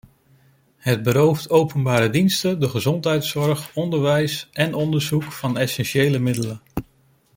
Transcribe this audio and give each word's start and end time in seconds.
Het 0.77 1.03
berooft 1.03 1.49
openbare 1.49 2.09
diensten, 2.09 2.59
de 2.59 2.69
gezondheidszorg, 2.69 3.71
onderwijs 3.75 4.49
en 4.51 4.73
onderzoek 4.73 5.23
van 5.23 5.57
essentiële 5.57 6.19
middelen. 6.19 6.61